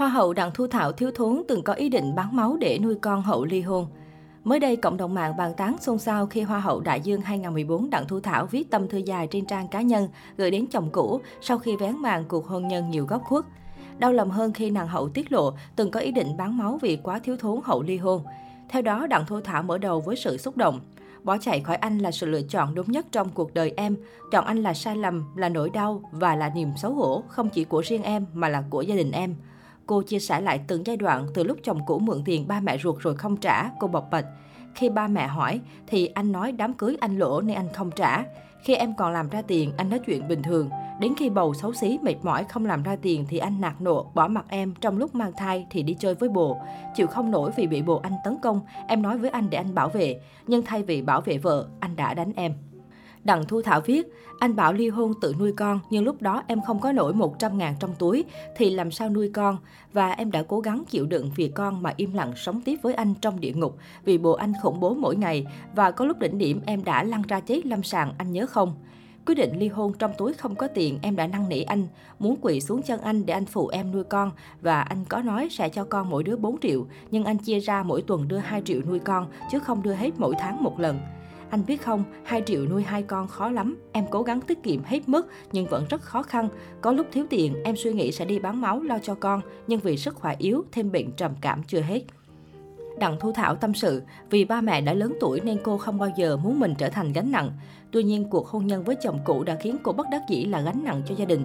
[0.00, 2.94] Hoa hậu Đặng Thu Thảo thiếu thốn từng có ý định bán máu để nuôi
[2.94, 3.86] con hậu ly hôn.
[4.44, 7.90] Mới đây, cộng đồng mạng bàn tán xôn xao khi Hoa hậu Đại Dương 2014
[7.90, 11.20] Đặng Thu Thảo viết tâm thư dài trên trang cá nhân gửi đến chồng cũ
[11.40, 13.44] sau khi vén màn cuộc hôn nhân nhiều góc khuất.
[13.98, 16.96] Đau lòng hơn khi nàng hậu tiết lộ từng có ý định bán máu vì
[16.96, 18.22] quá thiếu thốn hậu ly hôn.
[18.68, 20.80] Theo đó, Đặng Thu Thảo mở đầu với sự xúc động.
[21.22, 23.96] Bỏ chạy khỏi anh là sự lựa chọn đúng nhất trong cuộc đời em.
[24.32, 27.64] Chọn anh là sai lầm, là nỗi đau và là niềm xấu hổ, không chỉ
[27.64, 29.34] của riêng em mà là của gia đình em.
[29.90, 32.78] Cô chia sẻ lại từng giai đoạn từ lúc chồng cũ mượn tiền ba mẹ
[32.78, 34.24] ruột rồi không trả, cô bộc bạch.
[34.74, 38.24] Khi ba mẹ hỏi thì anh nói đám cưới anh lỗ nên anh không trả.
[38.62, 40.70] Khi em còn làm ra tiền, anh nói chuyện bình thường.
[41.00, 44.10] Đến khi bầu xấu xí, mệt mỏi, không làm ra tiền thì anh nạt nộ,
[44.14, 44.74] bỏ mặt em.
[44.80, 46.56] Trong lúc mang thai thì đi chơi với bồ.
[46.94, 49.74] Chịu không nổi vì bị bồ anh tấn công, em nói với anh để anh
[49.74, 50.20] bảo vệ.
[50.46, 52.54] Nhưng thay vì bảo vệ vợ, anh đã đánh em.
[53.24, 54.06] Đặng Thu Thảo viết,
[54.38, 57.58] anh bảo ly hôn tự nuôi con, nhưng lúc đó em không có nổi 100
[57.58, 58.24] ngàn trong túi,
[58.56, 59.56] thì làm sao nuôi con?
[59.92, 62.94] Và em đã cố gắng chịu đựng vì con mà im lặng sống tiếp với
[62.94, 65.46] anh trong địa ngục, vì bồ anh khủng bố mỗi ngày.
[65.74, 68.74] Và có lúc đỉnh điểm em đã lăn ra chết lâm sàng, anh nhớ không?
[69.26, 71.86] Quyết định ly hôn trong túi không có tiền, em đã năn nỉ anh,
[72.18, 74.30] muốn quỵ xuống chân anh để anh phụ em nuôi con.
[74.60, 77.82] Và anh có nói sẽ cho con mỗi đứa 4 triệu, nhưng anh chia ra
[77.82, 80.98] mỗi tuần đưa 2 triệu nuôi con, chứ không đưa hết mỗi tháng một lần.
[81.50, 83.76] Anh biết không, 2 triệu nuôi hai con khó lắm.
[83.92, 86.48] Em cố gắng tiết kiệm hết mức nhưng vẫn rất khó khăn.
[86.80, 89.80] Có lúc thiếu tiền, em suy nghĩ sẽ đi bán máu lo cho con, nhưng
[89.80, 92.02] vì sức khỏe yếu, thêm bệnh trầm cảm chưa hết.
[92.98, 96.08] Đặng Thu Thảo tâm sự, vì ba mẹ đã lớn tuổi nên cô không bao
[96.16, 97.50] giờ muốn mình trở thành gánh nặng.
[97.90, 100.60] Tuy nhiên, cuộc hôn nhân với chồng cũ đã khiến cô bất đắc dĩ là
[100.60, 101.44] gánh nặng cho gia đình.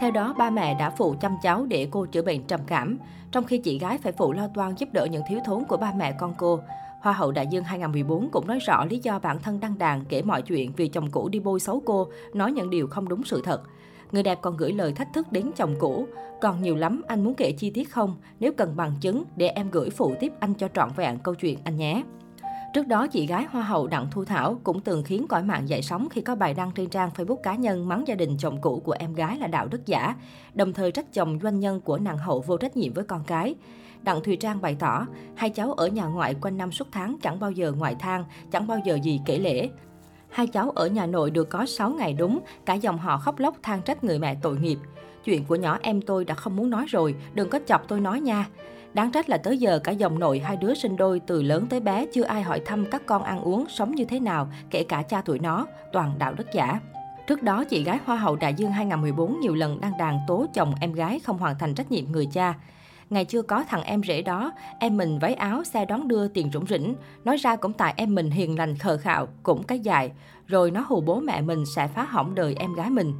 [0.00, 2.98] Theo đó, ba mẹ đã phụ chăm cháu để cô chữa bệnh trầm cảm,
[3.32, 5.92] trong khi chị gái phải phụ lo toan giúp đỡ những thiếu thốn của ba
[5.96, 6.60] mẹ con cô.
[7.00, 10.22] Hoa hậu Đại Dương 2014 cũng nói rõ lý do bản thân đăng đàn kể
[10.22, 13.40] mọi chuyện vì chồng cũ đi bôi xấu cô, nói những điều không đúng sự
[13.44, 13.62] thật.
[14.12, 16.06] Người đẹp còn gửi lời thách thức đến chồng cũ.
[16.40, 18.16] Còn nhiều lắm, anh muốn kể chi tiết không?
[18.40, 21.58] Nếu cần bằng chứng, để em gửi phụ tiếp anh cho trọn vẹn câu chuyện
[21.64, 22.02] anh nhé.
[22.78, 25.82] Trước đó, chị gái Hoa hậu Đặng Thu Thảo cũng từng khiến cõi mạng dậy
[25.82, 28.82] sóng khi có bài đăng trên trang Facebook cá nhân mắng gia đình chồng cũ
[28.84, 30.14] của em gái là đạo đức giả,
[30.54, 33.54] đồng thời trách chồng doanh nhân của nàng hậu vô trách nhiệm với con cái.
[34.02, 35.06] Đặng Thùy Trang bày tỏ,
[35.36, 38.66] hai cháu ở nhà ngoại quanh năm suốt tháng chẳng bao giờ ngoại thang, chẳng
[38.66, 39.68] bao giờ gì kể lễ.
[40.30, 43.54] Hai cháu ở nhà nội được có 6 ngày đúng, cả dòng họ khóc lóc
[43.62, 44.78] than trách người mẹ tội nghiệp.
[45.24, 48.20] Chuyện của nhỏ em tôi đã không muốn nói rồi, đừng có chọc tôi nói
[48.20, 48.46] nha.
[48.94, 51.80] Đáng trách là tới giờ cả dòng nội hai đứa sinh đôi từ lớn tới
[51.80, 55.02] bé chưa ai hỏi thăm các con ăn uống, sống như thế nào, kể cả
[55.02, 56.80] cha tuổi nó, toàn đạo đức giả.
[57.26, 60.74] Trước đó, chị gái Hoa hậu Đại Dương 2014 nhiều lần đăng đàn tố chồng
[60.80, 62.54] em gái không hoàn thành trách nhiệm người cha.
[63.10, 66.50] Ngày chưa có thằng em rể đó, em mình váy áo, xe đón đưa tiền
[66.52, 66.94] rủng rỉnh.
[67.24, 70.12] Nói ra cũng tại em mình hiền lành khờ khạo, cũng cái dài.
[70.46, 73.12] Rồi nó hù bố mẹ mình sẽ phá hỏng đời em gái mình.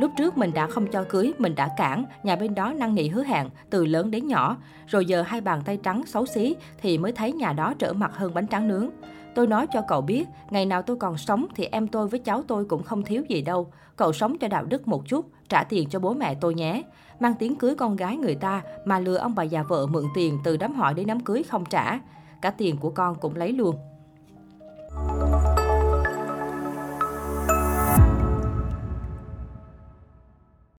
[0.00, 3.08] Lúc trước mình đã không cho cưới, mình đã cản, nhà bên đó năn nỉ
[3.08, 4.56] hứa hẹn, từ lớn đến nhỏ.
[4.86, 8.16] Rồi giờ hai bàn tay trắng xấu xí thì mới thấy nhà đó trở mặt
[8.16, 8.90] hơn bánh tráng nướng.
[9.34, 12.42] Tôi nói cho cậu biết, ngày nào tôi còn sống thì em tôi với cháu
[12.48, 13.72] tôi cũng không thiếu gì đâu.
[13.96, 16.82] Cậu sống cho đạo đức một chút, trả tiền cho bố mẹ tôi nhé.
[17.20, 20.38] Mang tiếng cưới con gái người ta mà lừa ông bà già vợ mượn tiền
[20.44, 22.00] từ đám hỏi đến đám cưới không trả.
[22.42, 23.76] Cả tiền của con cũng lấy luôn.